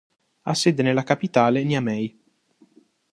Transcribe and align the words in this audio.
Ha 0.41 0.55
sede 0.55 0.81
nella 0.81 1.03
capitale 1.03 1.63
Niamey. 1.63 2.19